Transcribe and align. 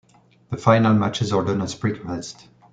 The 0.49 0.57
final 0.57 0.95
matches 0.95 1.31
are 1.31 1.43
done 1.43 1.61
at 1.61 1.67
"SpringFest". 1.67 2.47